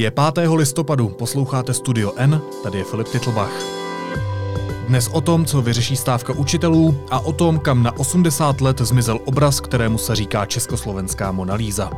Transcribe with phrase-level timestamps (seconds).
[0.00, 0.48] Je 5.
[0.54, 3.52] listopadu, posloucháte Studio N, tady je Filip Titlbach.
[4.88, 9.18] Dnes o tom, co vyřeší stávka učitelů a o tom, kam na 80 let zmizel
[9.24, 11.90] obraz, kterému se říká československá Monalíza.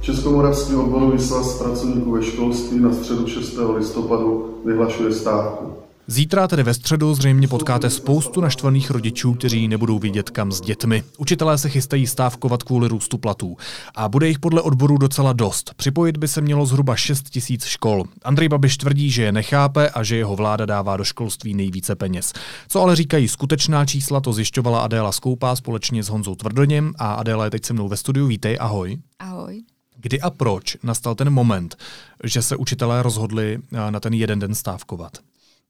[0.00, 3.58] Českomoravský odborový svaz pracovníků ve školství na středu 6.
[3.76, 5.72] listopadu vyhlašuje stávku.
[6.06, 11.04] Zítra, tedy ve středu, zřejmě potkáte spoustu naštvaných rodičů, kteří nebudou vidět kam s dětmi.
[11.18, 13.56] Učitelé se chystají stávkovat kvůli růstu platů.
[13.94, 15.74] A bude jich podle odborů docela dost.
[15.76, 18.04] Připojit by se mělo zhruba 6 tisíc škol.
[18.22, 22.32] Andrej Babiš tvrdí, že je nechápe a že jeho vláda dává do školství nejvíce peněz.
[22.68, 27.44] Co ale říkají skutečná čísla, to zjišťovala Adéla Skoupá společně s Honzou Tvrdoněm a Adéla
[27.44, 28.26] je teď se mnou ve studiu.
[28.26, 28.98] Vítej, ahoj.
[29.18, 29.62] Ahoj.
[29.96, 31.76] Kdy a proč nastal ten moment,
[32.24, 33.58] že se učitelé rozhodli
[33.90, 35.12] na ten jeden den stávkovat?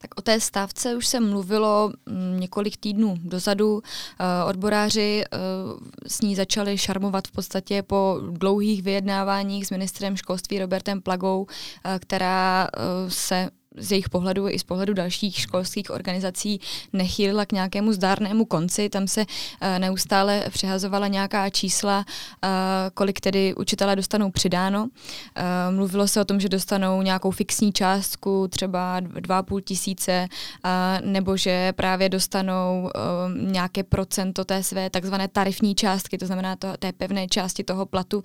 [0.02, 3.83] Tak o té stávce už se mluvilo mm, několik týdnů dozadu.
[4.20, 5.38] Eh, odboráři eh,
[6.06, 11.47] s ní začali šarmovat v podstatě po dlouhých vyjednáváních s ministrem školství Robertem Plagou,
[11.84, 12.69] eh, která
[13.09, 16.60] se z jejich pohledu i z pohledu dalších školských organizací
[16.92, 18.88] nechýlila k nějakému zdárnému konci.
[18.88, 22.50] Tam se uh, neustále přehazovala nějaká čísla, uh,
[22.94, 24.82] kolik tedy učitelé dostanou přidáno.
[24.82, 30.28] Uh, mluvilo se o tom, že dostanou nějakou fixní částku, třeba 2,5 tisíce,
[31.04, 32.91] nebo že právě dostanou
[33.36, 38.22] nějaké procento té své takzvané tarifní částky, to znamená to, té pevné části toho platu.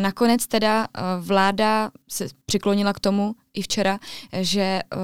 [0.00, 0.86] Nakonec teda
[1.20, 3.98] vláda se přiklonila k tomu, i včera,
[4.40, 5.00] že uh,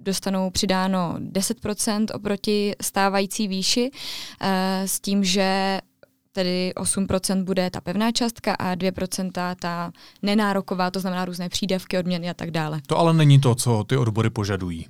[0.00, 4.48] dostanou přidáno 10% oproti stávající výši, uh,
[4.86, 5.78] s tím, že
[6.32, 9.92] tedy 8% bude ta pevná částka a 2% ta
[10.22, 12.80] nenároková, to znamená různé přídavky, odměny a tak dále.
[12.86, 14.86] To ale není to, co ty odbory požadují.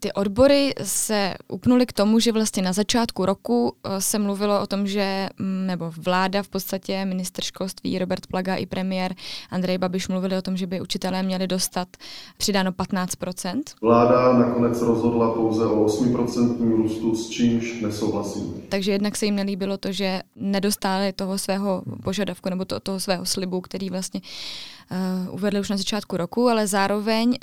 [0.00, 4.66] Ty odbory se upnuly k tomu, že vlastně na začátku roku eh, se mluvilo o
[4.66, 9.14] tom, že, mm, nebo vláda v podstatě, minister školství Robert Plaga i premiér
[9.50, 11.88] Andrej Babiš mluvili o tom, že by učitelé měli dostat
[12.36, 13.62] přidáno 15%.
[13.82, 18.62] Vláda nakonec rozhodla pouze o 8% růstu, s čímž nesouhlasím.
[18.68, 23.26] Takže jednak se jim nelíbilo to, že nedostali toho svého požadavku nebo to, toho svého
[23.26, 24.20] slibu, který vlastně
[24.90, 27.36] uh, uvedli už na začátku roku, ale zároveň uh,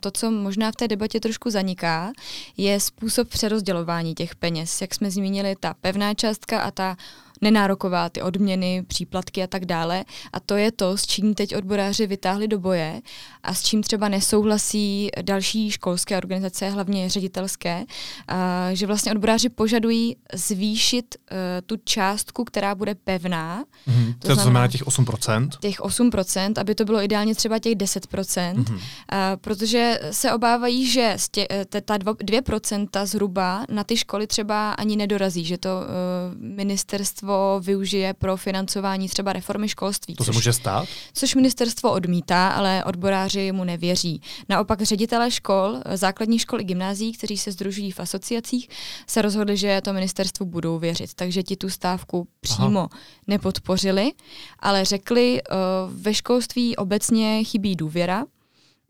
[0.00, 2.12] to, co možná v té debatě trošku zaniká,
[2.56, 4.80] je způsob přerozdělování těch peněz.
[4.80, 6.96] Jak jsme zmínili, ta pevná částka a ta
[7.40, 10.04] nenároková, ty odměny, příplatky a tak dále.
[10.32, 13.00] A to je to, s čím teď odboráři vytáhli do boje
[13.42, 17.84] a s čím třeba nesouhlasí další školské organizace, hlavně ředitelské,
[18.28, 23.64] a, že vlastně odboráři požadují zvýšit uh, tu částku, která bude pevná.
[23.88, 24.14] Mm-hmm.
[24.18, 25.48] To, to znamená, těch 8%?
[25.60, 28.80] Těch 8%, aby to bylo ideálně třeba těch 10%, mm-hmm.
[29.08, 34.96] a, protože se obávají, že tě, e, ta 2% zhruba na ty školy třeba ani
[34.96, 40.14] nedorazí, že to uh, ministerstvo ministerstvo využije pro financování třeba reformy školství.
[40.14, 40.88] To se může stát?
[41.12, 44.20] Což ministerstvo odmítá, ale odboráři mu nevěří.
[44.48, 48.68] Naopak ředitelé škol, základních škol i gymnází, kteří se združují v asociacích,
[49.06, 51.14] se rozhodli, že to ministerstvu budou věřit.
[51.14, 52.88] Takže ti tu stávku přímo Aha.
[53.26, 54.12] nepodpořili,
[54.58, 55.56] ale řekli, uh,
[56.02, 58.24] ve školství obecně chybí důvěra,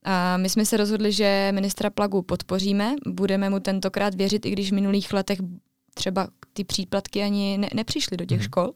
[0.05, 4.71] a my jsme se rozhodli, že ministra Plagu podpoříme, budeme mu tentokrát věřit, i když
[4.71, 5.39] v minulých letech
[5.99, 8.45] třeba ty příplatky ani ne, nepřišly do těch hmm.
[8.45, 8.71] škol,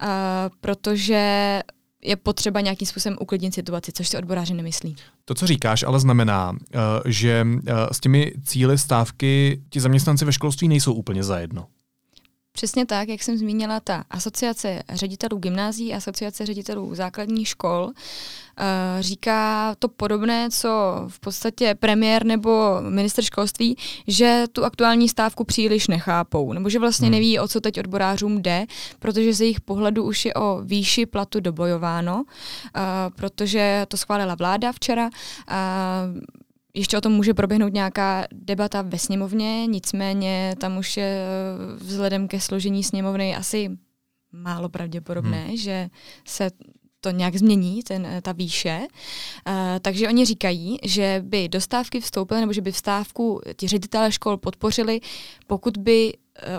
[0.00, 1.62] a, protože
[2.02, 4.96] je potřeba nějakým způsobem uklidnit situaci, což si odboráři nemyslí.
[5.24, 10.32] To, co říkáš, ale znamená, eh, že eh, s těmi cíly stávky ti zaměstnanci ve
[10.32, 11.66] školství nejsou úplně zajedno.
[12.58, 17.92] Přesně tak, jak jsem zmínila, ta asociace ředitelů gymnází, asociace ředitelů základních škol uh,
[19.00, 20.68] říká to podobné, co
[21.08, 23.76] v podstatě premiér nebo minister školství,
[24.06, 27.14] že tu aktuální stávku příliš nechápou, nebo že vlastně hmm.
[27.14, 28.66] neví, o co teď odborářům jde,
[28.98, 32.24] protože z jejich pohledu už je o výši platu dobojováno, uh,
[33.16, 35.10] protože to schválila vláda včera.
[36.78, 42.28] Ještě o tom může proběhnout nějaká debata ve sněmovně, nicméně tam už je eh, vzhledem
[42.28, 43.70] ke složení sněmovny asi
[44.32, 45.56] málo pravděpodobné, hmm.
[45.56, 45.88] že
[46.24, 46.50] se
[47.00, 48.80] to nějak změní, ten, eh, ta výše.
[49.48, 54.36] Uh, takže oni říkají, že by dostávky vstoupily, nebo že by vstávku ti ředitelé škol
[54.36, 55.00] podpořili,
[55.46, 56.12] pokud by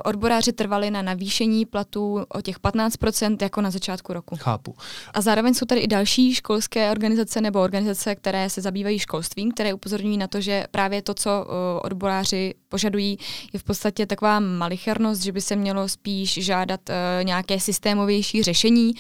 [0.04, 4.36] odboráři trvali na navýšení platů o těch 15% jako na začátku roku.
[4.36, 4.76] Chápu.
[5.14, 9.74] A zároveň jsou tady i další školské organizace nebo organizace, které se zabývají školstvím, které
[9.74, 13.18] upozorňují na to, že právě to, co eh, odboráři požadují,
[13.54, 18.94] je v podstatě taková malichernost, že by se mělo spíš žádat uh, nějaké systémovější řešení,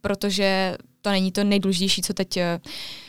[0.00, 2.38] protože to není to nejdůležitější, co teď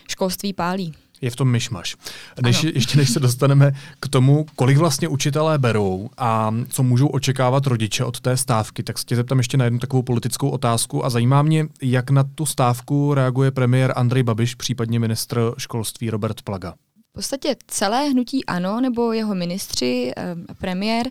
[0.08, 0.94] školství pálí.
[1.22, 1.96] Je v tom myšmaš.
[2.42, 7.68] Než, ještě než se dostaneme k tomu, kolik vlastně učitelé berou a co můžou očekávat
[7.68, 11.10] rodiče od té stávky, tak se tě zeptám ještě na jednu takovou politickou otázku a
[11.10, 16.74] zajímá mě, jak na tu stávku reaguje premiér Andrej Babiš, případně ministr školství Robert Plaga.
[17.10, 21.08] V podstatě celé hnutí ANO nebo jeho ministři, eh, premiér,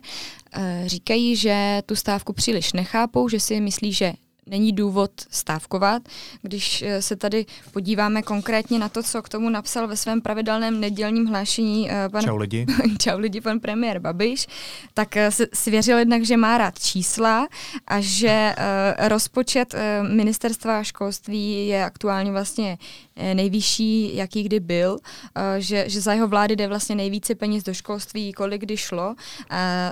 [0.53, 4.13] eh, říkají, že tu stávku příliš nechápou, že si myslí, že
[4.45, 6.01] není důvod stávkovat.
[6.41, 10.79] Když eh, se tady podíváme konkrétně na to, co k tomu napsal ve svém pravidelném
[10.79, 12.65] nedělním hlášení pan, čau lidi.
[12.99, 14.47] čau lidi, pan premiér Babiš,
[14.93, 17.47] tak se svěřil jednak, že má rád čísla
[17.87, 18.55] a že
[18.97, 19.75] rozpočet
[20.09, 22.77] ministerstva školství je aktuálně vlastně
[23.15, 24.97] Eh, nejvyšší, jaký kdy byl,
[25.35, 29.15] eh, že, že za jeho vlády jde vlastně nejvíce peněz do školství, kolik kdy šlo.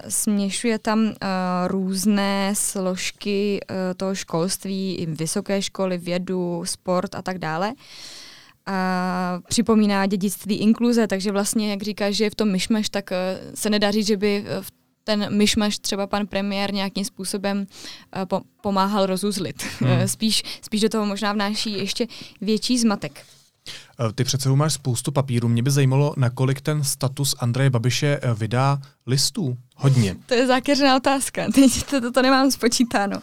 [0.08, 1.28] Směšuje tam eh,
[1.68, 3.60] různé složky
[3.98, 7.74] toho školství, i vysoké školy, vědu, sport a tak dále
[8.66, 13.10] a připomíná dědictví inkluze, takže vlastně, jak říká, že je v tom myšmeš, tak
[13.54, 14.72] se nedá říct, že by v
[15.04, 17.68] ten myšmaš třeba pan premiér nějakým způsobem
[18.32, 19.64] uh, pomáhal rozuzlit.
[19.80, 20.08] Hmm.
[20.08, 22.08] spíš, spíš do toho možná vnáší ještě
[22.42, 23.26] větší zmatek.
[24.00, 25.48] Eh, ty přece máš spoustu papíru.
[25.48, 29.58] Mě by zajímalo, nakolik ten status Andreje Babiše eh, vydá listů.
[29.76, 30.16] Hodně.
[30.26, 31.46] To je zákeřná otázka.
[31.56, 33.18] Teď to, to, to nemám spočítáno.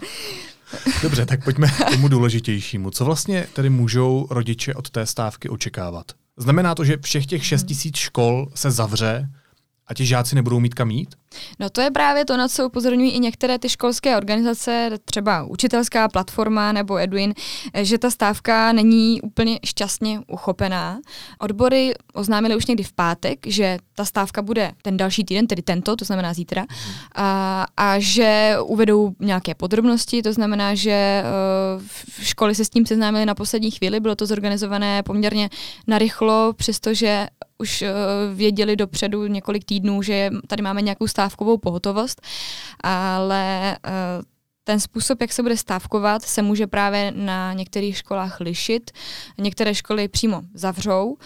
[1.02, 2.90] Dobře, tak pojďme k tomu důležitějšímu.
[2.90, 6.12] Co vlastně tedy můžou rodiče od té stávky očekávat?
[6.36, 9.28] Znamená to, že všech těch 6 tisíc škol se zavře
[9.86, 11.14] a ti žáci nebudou mít kam jít?
[11.58, 16.08] No to je právě to, na co upozorňují i některé ty školské organizace, třeba učitelská
[16.08, 17.34] platforma nebo Edwin,
[17.82, 20.98] že ta stávka není úplně šťastně uchopená.
[21.38, 25.96] Odbory oznámily už někdy v pátek, že ta stávka bude ten další týden, tedy tento,
[25.96, 26.66] to znamená zítra,
[27.14, 31.22] a, a že uvedou nějaké podrobnosti, to znamená, že
[31.76, 31.82] uh,
[32.20, 35.50] školy se s tím seznámily na poslední chvíli, bylo to zorganizované poměrně
[35.86, 37.26] narychlo, přestože
[37.58, 37.88] už uh,
[38.36, 42.22] věděli dopředu několik týdnů, že tady máme nějakou stávkovou pohotovost,
[42.80, 44.24] ale uh,
[44.64, 48.90] ten způsob, jak se bude stávkovat, se může právě na některých školách lišit.
[49.38, 51.16] Některé školy přímo zavřou, uh,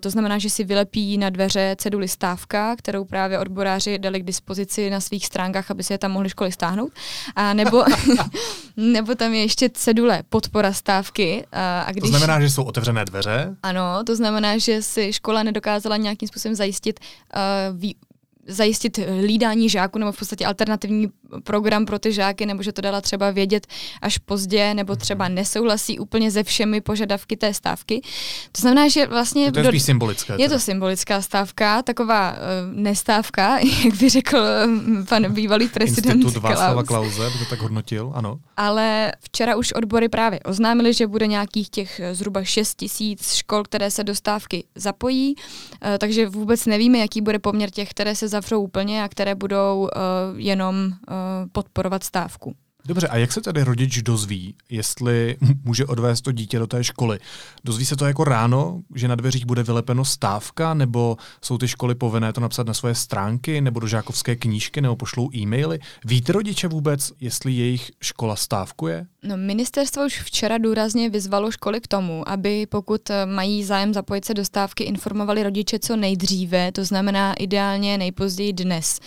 [0.00, 4.90] to znamená, že si vylepí na dveře ceduli stávka, kterou právě odboráři dali k dispozici
[4.90, 6.92] na svých stránkách, aby si je tam mohli školy stáhnout.
[7.36, 7.84] A nebo,
[8.76, 11.44] nebo tam je ještě cedule podpora stávky.
[11.52, 13.56] Uh, a když, to znamená, že jsou otevřené dveře?
[13.62, 17.96] Ano, to znamená, že si škola nedokázala nějakým způsobem zajistit uh, vý,
[18.46, 21.08] zajistit hlídání žáků nebo v podstatě alternativní
[21.44, 23.66] program pro ty žáky, nebo že to dala třeba vědět
[24.02, 25.34] až pozdě, nebo třeba mhm.
[25.34, 28.00] nesouhlasí úplně se všemi požadavky té stávky.
[28.52, 29.44] To znamená, že vlastně...
[29.44, 30.34] Je to je symbolické.
[30.38, 32.36] Je to symbolická stávka, taková uh,
[32.72, 38.12] nestávka, jak by řekl uh, pan bývalý prezident Institut Václava Klauze, by to tak hodnotil,
[38.14, 38.38] ano.
[38.56, 43.62] Ale včera už odbory právě oznámili, že bude nějakých těch eh, zhruba 6 tisíc škol,
[43.62, 48.28] které se do stávky zapojí, uh, takže vůbec nevíme, jaký bude poměr těch, které se
[48.32, 49.88] zavřou úplně a které budou uh,
[50.40, 50.92] jenom uh,
[51.52, 52.54] podporovat stávku.
[52.84, 57.18] Dobře, a jak se tedy rodič dozví, jestli může odvést to dítě do té školy?
[57.64, 61.94] Dozví se to jako ráno, že na dveřích bude vylepeno stávka, nebo jsou ty školy
[61.94, 65.78] povinné to napsat na svoje stránky, nebo do žákovské knížky, nebo pošlou e-maily?
[66.04, 69.06] Víte rodiče vůbec, jestli jejich škola stávkuje?
[69.22, 74.24] No, ministerstvo už včera důrazně vyzvalo školy k tomu, aby pokud eh, mají zájem zapojit
[74.24, 79.00] se do stávky, informovali rodiče co nejdříve, to znamená ideálně nejpozději dnes.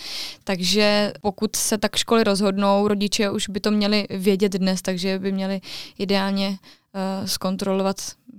[0.44, 5.32] Takže pokud se tak školy rozhodnou, rodiče už by to měli vědět dnes, takže by
[5.32, 5.60] měli
[5.98, 6.58] ideálně
[7.20, 7.96] uh, zkontrolovat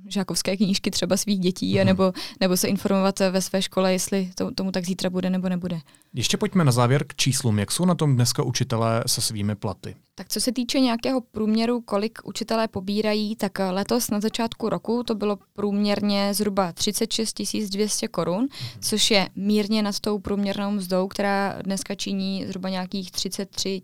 [0.08, 1.86] žákovské knížky třeba svých dětí, mm.
[1.86, 5.80] nebo, nebo se informovat ve své škole, jestli to, tomu tak zítra bude nebo nebude.
[6.14, 7.60] Ještě pojďme na závěr k číslům.
[7.60, 9.96] Jak jsou na tom dneska učitelé se svými platy?
[10.16, 15.16] Tak co se týče nějakého průměru, kolik učitelé pobírají, tak letos na začátku roku to
[15.16, 18.48] bylo průměrně zhruba 36 200 korun, mm.
[18.82, 23.82] což je mírně nad tou průměrnou mzdou, která dneska činí zhruba nějakých 33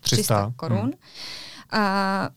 [0.00, 0.84] 300 korun.
[0.84, 0.92] Mm.
[1.70, 2.30] A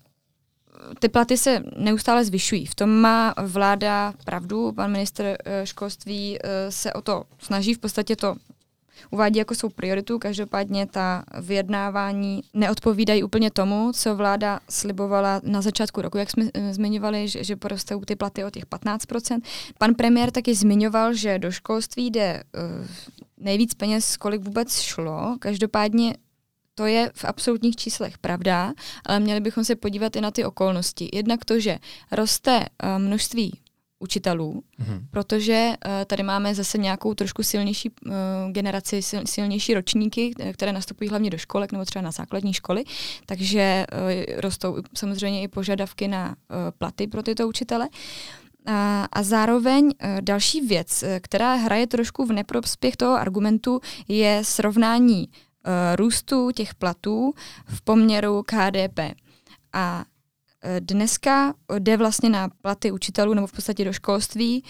[1.00, 2.66] ty platy se neustále zvyšují.
[2.66, 7.80] V tom má vláda pravdu, pan minister eh, školství eh, se o to snaží, v
[7.80, 8.36] podstatě to
[9.12, 16.02] uvádí jako svou prioritu, každopádně ta vyjednávání neodpovídají úplně tomu, co vláda slibovala na začátku
[16.02, 19.42] roku, jak jsme eh, zmiňovali, že, že porostou ty platy o těch 15%.
[19.78, 22.44] Pan premiér taky zmiňoval, že do školství jde
[23.38, 25.36] nejvíc peněz, kolik vůbec šlo.
[25.40, 26.16] Každopádně
[26.76, 28.74] to je v absolutních číslech pravda,
[29.06, 31.10] ale měli bychom se podívat i na ty okolnosti.
[31.14, 31.78] Jednak to, že
[32.12, 33.60] roste uh, množství
[34.00, 35.02] učitelů, mm-hmm.
[35.12, 38.14] protože uh, tady máme zase nějakou trošku silnější uh,
[38.52, 42.84] generaci, sil, silnější ročníky, které nastupují hlavně do školek nebo třeba na základní školy,
[43.26, 47.90] takže uh, rostou samozřejmě i požadavky na uh, platy pro tyto učitele.
[48.68, 49.92] A, a zároveň
[50.22, 55.30] další věc, která hraje trošku v neprospěch toho argumentu, je srovnání
[55.96, 57.34] růstu těch platů
[57.66, 59.00] v poměru k HDP.
[59.74, 60.06] A
[60.80, 64.64] Dneska jde vlastně na platy učitelů nebo v podstatě do školství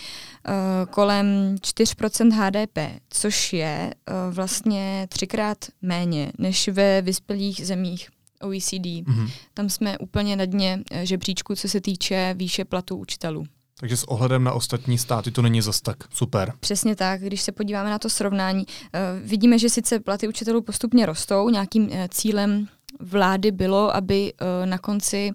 [0.90, 3.94] kolem 4% HDP, což je
[4.30, 8.10] vlastně třikrát méně než ve vyspělých zemích
[8.42, 8.74] OECD.
[8.74, 9.32] Mm-hmm.
[9.54, 13.46] Tam jsme úplně na dně žebříčku, co se týče výše platu učitelů.
[13.80, 16.54] Takže s ohledem na ostatní státy to není zas tak super.
[16.60, 21.06] Přesně tak, když se podíváme na to srovnání, uh, vidíme, že sice platy učitelů postupně
[21.06, 22.68] rostou, nějakým uh, cílem
[23.00, 25.32] vlády bylo, aby uh, na konci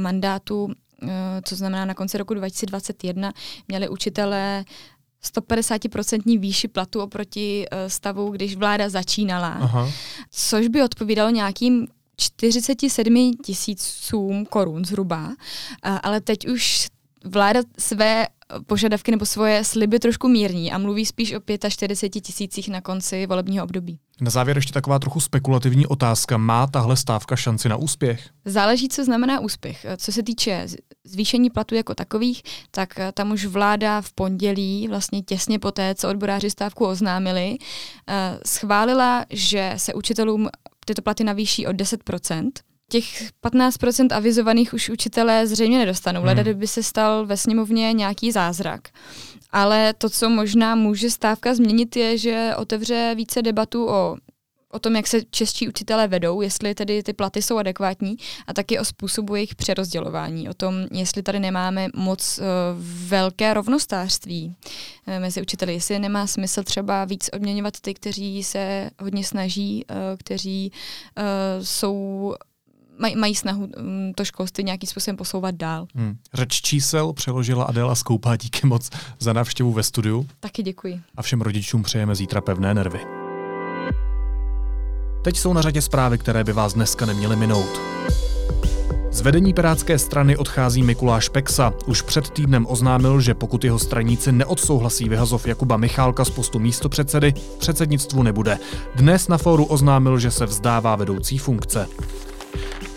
[0.00, 0.68] mandátu,
[1.44, 3.32] co znamená na konci roku 2021,
[3.68, 4.64] měli učitelé
[5.24, 9.90] 150% výši platu oproti stavu, když vláda začínala, Aha.
[10.30, 15.34] což by odpovídalo nějakým 47 tisícům korun zhruba,
[15.82, 16.88] ale teď už
[17.24, 18.26] vláda své
[18.66, 23.64] požadavky nebo svoje sliby trošku mírní a mluví spíš o 45 tisících na konci volebního
[23.64, 23.98] období.
[24.20, 26.36] Na závěr ještě taková trochu spekulativní otázka.
[26.36, 28.28] Má tahle stávka šanci na úspěch?
[28.44, 29.86] Záleží, co znamená úspěch.
[29.96, 30.66] Co se týče
[31.04, 36.08] zvýšení platu jako takových, tak tam už vláda v pondělí, vlastně těsně po té, co
[36.08, 37.56] odboráři stávku oznámili,
[38.08, 40.48] eh, schválila, že se učitelům
[40.86, 42.00] tyto platy navýší o 10
[42.90, 46.20] těch 15% avizovaných už učitelé zřejmě nedostanou.
[46.20, 46.28] Hmm.
[46.28, 48.88] Leda, by se stal ve sněmovně nějaký zázrak.
[49.50, 54.16] Ale to, co možná může stávka změnit, je, že otevře více debatu o
[54.72, 58.16] o tom, jak se čeští učitelé vedou, jestli tedy ty platy jsou adekvátní
[58.46, 62.44] a taky o způsobu jejich přerozdělování, o tom, jestli tady nemáme moc uh,
[63.08, 64.54] velké rovnostářství
[65.06, 69.96] uh, mezi učiteli, jestli nemá smysl třeba víc odměňovat ty, kteří se hodně snaží, uh,
[70.18, 70.72] kteří
[71.18, 72.34] uh, jsou
[73.00, 75.86] maj, mají snahu um, to školství nějakým způsobem posouvat dál.
[75.94, 76.16] Hmm.
[76.34, 80.26] Řeč čísel přeložila Adela Skoupá, díky moc za návštěvu ve studiu.
[80.40, 81.00] Taky děkuji.
[81.16, 83.00] A všem rodičům přejeme zítra pevné nervy.
[85.24, 87.80] Teď jsou na řadě zprávy, které by vás dneska neměly minout.
[89.10, 91.72] Z vedení Pirátské strany odchází Mikuláš Peksa.
[91.86, 97.34] Už před týdnem oznámil, že pokud jeho straníci neodsouhlasí vyhazov Jakuba Michálka z postu místopředsedy,
[97.58, 98.58] předsednictvu nebude.
[98.94, 101.88] Dnes na fóru oznámil, že se vzdává vedoucí funkce.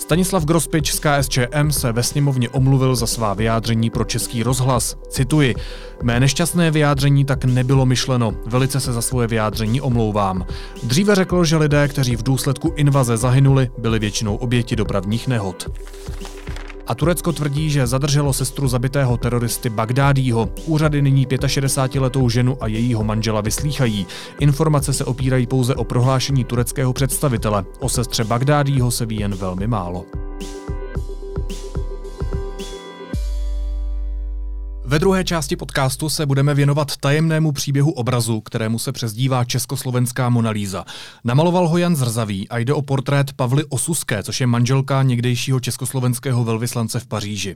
[0.04, 4.98] Stanislav Grospič z KSČM se ve sněmovně omluvil za svá vyjádření pro český rozhlas.
[5.10, 5.56] Cituji.
[6.04, 8.34] Mé nešťastné vyjádření tak nebylo myšleno.
[8.46, 10.46] Velice se za svoje vyjádření omlouvám.
[10.84, 15.72] Dříve řekl, že lidé, kteří v důsledku invaze zahynuli, byli většinou oběti dopravních nehod.
[16.88, 20.50] A Turecko tvrdí, že zadrželo sestru zabitého teroristy Bagdádího.
[20.66, 24.08] Úřady nyní 65-letou ženu a jejího manžela vyslýchají.
[24.40, 27.66] Informace se opírají pouze o prohlášení tureckého představitele.
[27.80, 30.06] O sestře Bagdádího se ví jen velmi málo.
[34.94, 40.86] Ve druhé části podcastu se budeme věnovat tajemnému příběhu obrazu, kterému se přezdívá československá Monalíza.
[41.24, 46.44] Namaloval ho Jan Zrzavý a jde o portrét Pavly Osuské, což je manželka někdejšího československého
[46.44, 47.56] velvyslance v Paříži.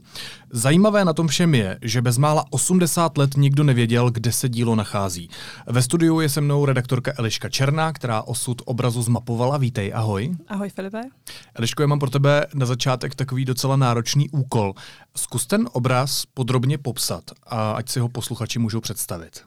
[0.51, 5.29] Zajímavé na tom všem je, že bezmála 80 let nikdo nevěděl, kde se dílo nachází.
[5.67, 9.57] Ve studiu je se mnou redaktorka Eliška Černá, která osud obrazu zmapovala.
[9.57, 10.35] Vítej, ahoj.
[10.47, 11.01] Ahoj Filipe.
[11.55, 14.73] Eliško, já mám pro tebe na začátek takový docela náročný úkol.
[15.15, 19.43] Zkus ten obraz podrobně popsat a ať si ho posluchači můžou představit.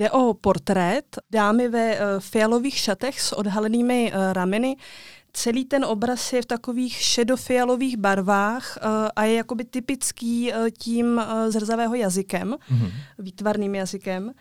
[0.00, 4.76] Jde o portrét dámy ve eh, fialových šatech s odhalenými eh, rameny.
[5.32, 11.94] Celý ten obraz je v takových šedofialových barvách eh, a je jakoby typický tím zrzavého
[11.94, 12.92] jazykem, mm-hmm.
[13.18, 14.32] výtvarným jazykem.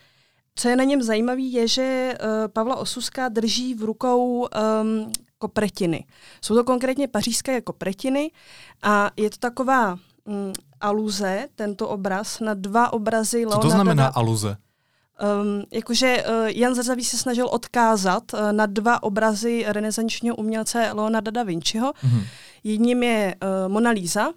[0.56, 2.18] Co je na něm zajímavé, je, že
[2.54, 4.48] Pavla Osuská drží v rukou um,
[5.38, 6.06] kopretiny.
[6.42, 8.32] Jsou to konkrétně pařížské kopretiny
[8.84, 13.62] a je to taková um, aluze, tento obraz, na dva obrazy Leonarda...
[13.62, 14.58] Co to znamená aluze?
[15.42, 21.32] Um, jakože uh, Jan Zrzavý se snažil odkázat uh, na dva obrazy renesančního umělce Leonarda
[21.32, 21.92] da Vinciho.
[21.92, 22.24] Mm-hmm.
[22.64, 24.34] Jedním je uh, Mona Lisa,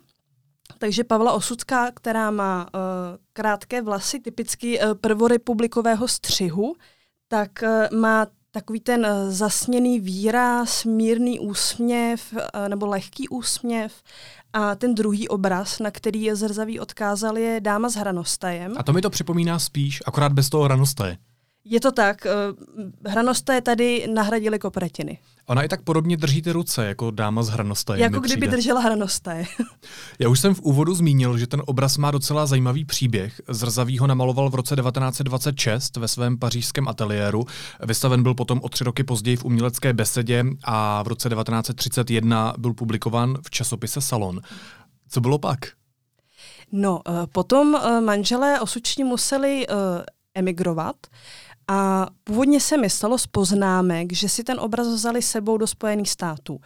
[0.78, 2.80] takže Pavla Osudská, která má uh,
[3.32, 6.74] krátké vlasy, typicky uh, prvorepublikového střihu,
[7.28, 12.34] tak uh, má takový ten zasněný výraz, mírný úsměv
[12.68, 13.92] nebo lehký úsměv
[14.52, 18.74] a ten druhý obraz, na který je Zrzavý odkázal, je Dáma s hranostajem.
[18.76, 21.18] A to mi to připomíná spíš, akorát bez toho hranostaje.
[21.64, 22.26] Je to tak.
[22.26, 22.30] Eh,
[23.10, 25.18] hranostaje tady nahradili kopretiny.
[25.46, 28.02] Ona i tak podobně drží ty ruce, jako dáma z hranostaje.
[28.02, 28.56] Jako kdyby přijde.
[28.56, 29.46] držela hranostaje.
[30.18, 33.40] Já už jsem v úvodu zmínil, že ten obraz má docela zajímavý příběh.
[33.48, 37.44] Zrzavý ho namaloval v roce 1926 ve svém pařížském ateliéru.
[37.80, 42.74] Vystaven byl potom o tři roky později v umělecké besedě a v roce 1931 byl
[42.74, 44.40] publikován v časopise Salon.
[45.08, 45.58] Co bylo pak?
[46.72, 47.00] No,
[47.32, 49.66] potom manželé osuční museli
[50.34, 50.96] emigrovat
[51.72, 56.60] a původně se myslelo z poznámek, že si ten obraz vzali sebou do Spojených států.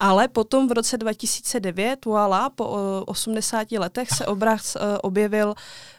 [0.00, 5.54] Ale potom v roce 2009, voilà, po 80 letech se obraz objevil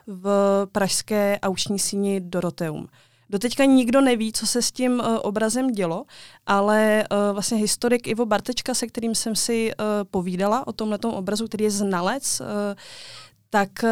[0.08, 0.28] v
[0.72, 2.88] pražské auční síni Doroteum.
[3.30, 6.06] Doteďka nikdo neví, co se s tím uh, obrazem dělo,
[6.46, 9.72] ale vlastně historik Ivo Bartečka, se kterým jsem si
[10.12, 12.42] povídala o tomhle obrazu, který je znalec,
[13.54, 13.90] tak uh,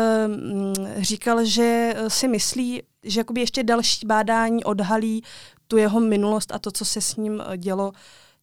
[1.02, 5.22] říkal, že si myslí, že jakoby ještě další bádání odhalí
[5.68, 7.92] tu jeho minulost a to, co se s ním dělo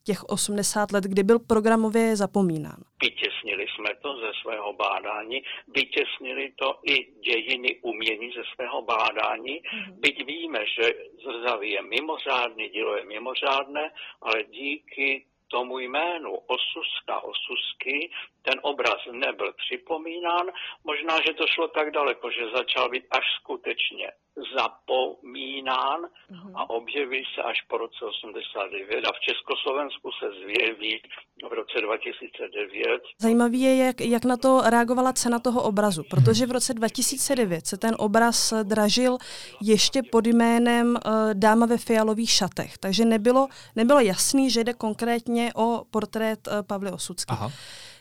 [0.05, 2.81] těch 80 let, kdy byl programově zapomínán.
[3.03, 5.43] Vytěsnili jsme to ze svého bádání,
[5.79, 6.97] vytěsnili to i
[7.29, 10.01] dějiny umění ze svého bádání, mm-hmm.
[10.01, 10.85] byť víme, že
[11.27, 13.91] zrzaví je mimořádný, dílo je mimořádné,
[14.23, 18.11] ale díky tomu jménu Osuska, Osusky,
[18.43, 20.47] ten obraz nebyl připomínán.
[20.85, 24.13] Možná, že to šlo tak daleko, že začal být až skutečně
[24.57, 26.53] zapomínán uh-huh.
[26.55, 31.03] a objeví se až po roce 89 a v Československu se zvěví
[31.51, 33.03] v roce 2009.
[33.19, 37.77] Zajímavý je, jak, jak na to reagovala cena toho obrazu, protože v roce 2009 se
[37.77, 39.19] ten obraz dražil
[39.63, 45.53] ještě pod jménem uh, Dáma ve fialových šatech, takže nebylo, nebylo jasný, že jde konkrétně
[45.55, 47.33] o portrét uh, Pavly Osucky.
[47.33, 47.51] Aha.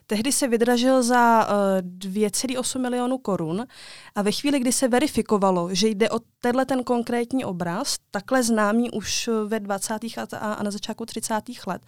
[0.07, 3.65] Tehdy se vydražil za uh, eh, 2,8 milionů korun
[4.15, 8.91] a ve chvíli, kdy se verifikovalo, že jde o tenhle ten konkrétní obraz, takhle známý
[8.91, 9.93] už ve 20.
[10.39, 11.33] a, na začátku 30.
[11.67, 11.81] let,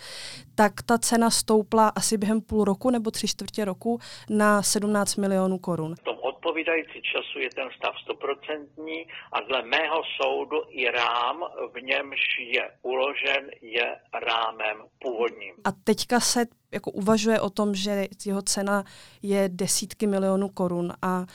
[0.55, 3.99] tak ta cena stoupla asi během půl roku nebo tři čtvrtě roku
[4.29, 5.95] na 17 milionů korun.
[5.95, 11.37] V tom odpovídající času je ten stav stoprocentní a dle mého soudu i rám,
[11.73, 15.53] v němž je uložen, je rámem původním.
[15.63, 18.83] A teďka se jako uvažuje o tom, že jeho cena
[19.21, 21.25] je desítky milionů korun a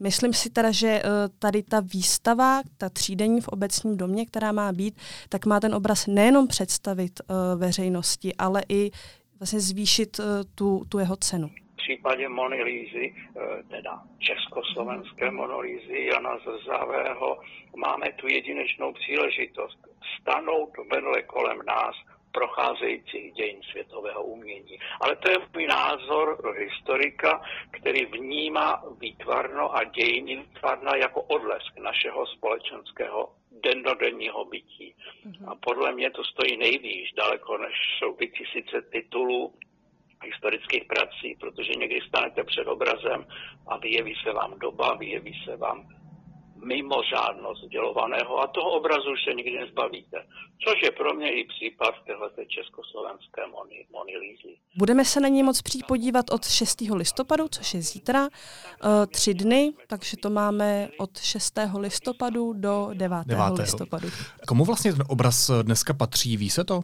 [0.00, 1.02] Myslím si teda, že eh,
[1.38, 4.94] tady ta výstava, ta třídení v obecním domě, která má být,
[5.28, 8.90] tak má ten obraz nejenom představit uh, veřejnosti, ale i
[9.40, 10.24] vlastně zvýšit uh,
[10.54, 11.50] tu, tu jeho cenu.
[11.88, 13.14] V případě Monolízy,
[13.70, 17.40] teda československé Monolízy Jana Zrzavého,
[17.76, 19.78] máme tu jedinečnou příležitost
[20.20, 21.96] stanout vedle kolem nás
[22.32, 24.78] procházejících dějin světového umění.
[25.00, 32.26] Ale to je můj názor historika, který vnímá výtvarno a dějiny výtvarna jako odlesk našeho
[32.26, 34.94] společenského dennodenního bytí.
[35.26, 35.50] Mm-hmm.
[35.50, 39.54] A podle mě to stojí nejvýš, daleko než jsou by tisíce titulů
[40.24, 43.26] historických prací, protože někdy stanete před obrazem
[43.66, 45.88] a vyjeví se vám doba, vyjeví se vám
[46.64, 50.18] mimořádnost dělovaného a toho obrazu už se nikdy nezbavíte.
[50.64, 54.56] Což je pro mě i případ téhleté československé moni, monilízy.
[54.76, 56.80] Budeme se na něj moc přijít podívat od 6.
[56.94, 58.28] listopadu, což je zítra, uh,
[59.06, 61.58] tři dny, takže to máme od 6.
[61.78, 63.18] listopadu do 9.
[63.26, 63.44] 9.
[63.58, 64.08] listopadu.
[64.48, 66.80] Komu vlastně ten obraz dneska patří, ví se to?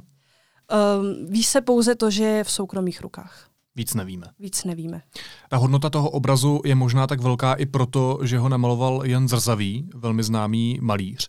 [0.73, 3.49] Um, ví se pouze to, že je v soukromých rukách.
[3.77, 4.27] Víc nevíme.
[4.39, 5.03] Víc nevíme.
[5.49, 9.89] Ta hodnota toho obrazu je možná tak velká i proto, že ho namaloval Jan Zrzavý,
[9.95, 11.29] velmi známý malíř.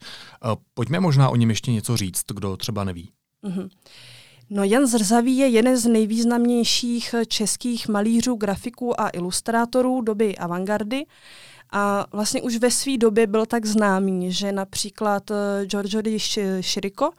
[0.74, 3.12] Pojďme možná o něm ještě něco říct, kdo třeba neví.
[3.44, 3.70] Mm-hmm.
[4.50, 11.06] No Jan Zrzavý je jeden z nejvýznamnějších českých malířů, grafiků a ilustrátorů doby avantgardy.
[11.72, 16.20] A vlastně už ve své době byl tak známý, že například eh, Giorgio di
[16.62, 17.12] Chirico,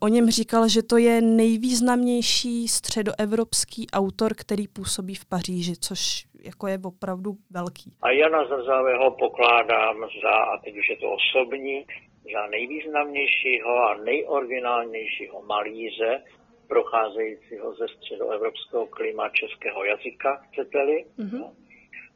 [0.00, 6.66] o něm říkal, že to je nejvýznamnější středoevropský autor, který působí v Paříži, což jako
[6.66, 7.92] je opravdu velký.
[8.02, 11.86] A Jana Zrzavého pokládám za, a teď už je to osobní,
[12.32, 16.22] za nejvýznamnějšího a nejoriginálnějšího malíře,
[16.68, 21.04] procházejícího ze středoevropského klima českého jazyka, chcete-li.
[21.18, 21.50] Mm-hmm.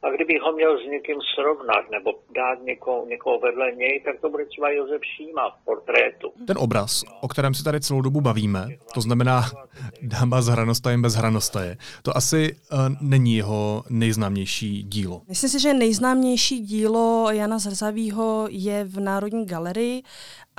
[0.03, 4.29] A kdybych ho měl s někým srovnat nebo dát někoho, někoho vedle něj, tak to
[4.29, 6.31] bude třeba Josef Šíma v portrétu.
[6.47, 9.45] Ten obraz, o kterém se tady celou dobu bavíme, to znamená
[10.01, 15.21] dáma s hranostajem bez hranostaje, to asi uh, není jeho nejznámější dílo.
[15.27, 20.03] Myslím si, že nejznámější dílo Jana Zrzavýho je v Národní galerii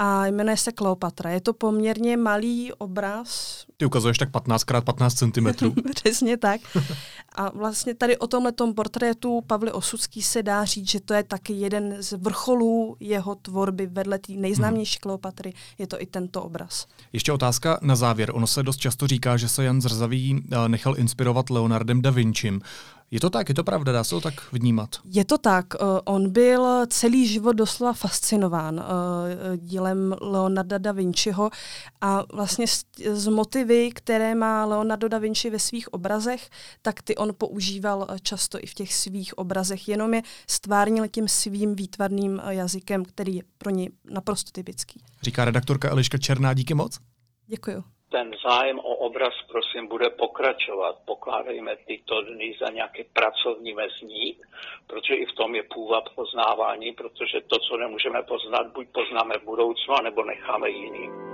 [0.03, 1.31] a jmenuje se Kleopatra.
[1.31, 3.65] Je to poměrně malý obraz.
[3.77, 5.47] Ty ukazuješ tak 15 x 15 cm.
[5.95, 6.61] Přesně tak.
[7.35, 11.53] A vlastně tady o tomhle portrétu Pavly Osudský se dá říct, že to je taky
[11.53, 15.01] jeden z vrcholů jeho tvorby vedle té nejznámější hmm.
[15.03, 15.53] Kleopatry.
[15.79, 16.87] Je to i tento obraz.
[17.13, 18.31] Ještě otázka na závěr.
[18.35, 22.61] Ono se dost často říká, že se Jan Zrzavý eh, nechal inspirovat Leonardem da Vincim.
[23.13, 24.97] Je to tak, je to pravda, dá se to tak vnímat?
[25.05, 25.67] Je to tak.
[25.75, 31.51] Eh, on byl celý život doslova fascinován eh, dílem Leonarda da Vinciho
[32.01, 32.67] a vlastně
[33.13, 36.51] z motivy, které má Leonardo da Vinci ve svých obrazech,
[36.83, 41.29] tak ty on používal eh, často i v těch svých obrazech, jenom je stvárnil tím
[41.29, 45.03] svým výtvarným jazykem, který je pro ně naprosto typický.
[45.23, 46.99] Říká redaktorka Eliška Černá, díky moc.
[47.47, 50.97] Děkuji ten zájem o obraz, prosím, bude pokračovat.
[51.05, 54.47] Pokládejme tyto dny za nějaký pracovní mezník,
[54.87, 59.45] protože i v tom je půvab poznávání, protože to, co nemůžeme poznat, buď poznáme v
[59.45, 61.30] budoucnu, nebo necháme jiným.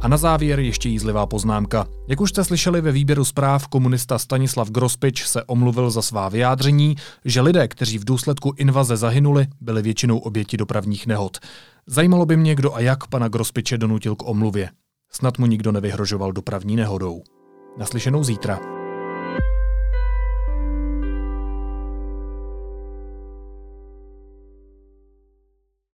[0.00, 1.86] A na závěr ještě jízlivá poznámka.
[2.08, 6.96] Jak už jste slyšeli ve výběru zpráv, komunista Stanislav Grospič se omluvil za svá vyjádření,
[7.24, 11.38] že lidé, kteří v důsledku invaze zahynuli, byli většinou oběti dopravních nehod.
[11.86, 14.70] Zajímalo by mě, kdo a jak pana Grospiče donutil k omluvě.
[15.12, 17.22] Snad mu nikdo nevyhrožoval dopravní nehodou.
[17.78, 18.79] Naslyšenou zítra.